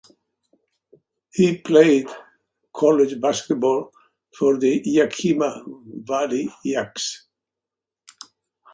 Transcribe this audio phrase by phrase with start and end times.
[1.31, 2.07] He played
[2.73, 3.91] college basketball
[4.35, 7.27] for the Yakima Valley Yaks.